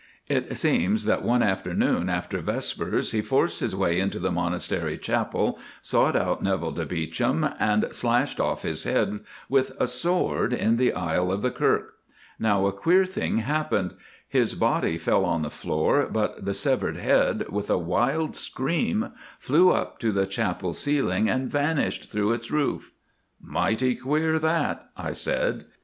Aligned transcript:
"It 0.27 0.57
seems 0.57 1.05
that 1.05 1.21
one 1.21 1.43
afternoon 1.43 2.09
after 2.09 2.39
vespers 2.41 3.11
he 3.11 3.21
forced 3.21 3.59
his 3.59 3.75
way 3.75 3.99
into 3.99 4.17
the 4.17 4.31
Monastery 4.31 4.97
Chapel, 4.97 5.59
sought 5.83 6.15
out 6.15 6.41
Neville 6.41 6.71
de 6.71 6.87
Beauchamp, 6.87 7.55
and 7.59 7.85
slashed 7.91 8.39
off 8.39 8.63
his 8.63 8.83
head 8.83 9.19
with 9.47 9.73
a 9.79 9.85
sword 9.85 10.53
in 10.53 10.77
the 10.77 10.93
aisle 10.93 11.31
of 11.31 11.43
the 11.43 11.51
Kirk. 11.51 11.93
Now 12.39 12.65
a 12.65 12.73
queer 12.73 13.05
thing 13.05 13.37
happened—his 13.37 14.55
body 14.55 14.97
fell 14.97 15.23
on 15.23 15.43
the 15.43 15.51
floor, 15.51 16.07
but 16.11 16.45
the 16.45 16.53
severed 16.55 16.97
head, 16.97 17.45
with 17.49 17.69
a 17.69 17.77
wild 17.77 18.35
scream, 18.35 19.11
flew 19.37 19.69
up 19.71 19.99
to 19.99 20.11
the 20.11 20.25
chapel 20.25 20.73
ceiling 20.73 21.29
and 21.29 21.47
vanished 21.51 22.11
through 22.11 22.33
its 22.33 22.49
roof." 22.49 22.91
"Mighty 23.39 23.93
queer 23.97 24.39
that," 24.39 24.89
I 24.97 25.13
said. 25.13 25.65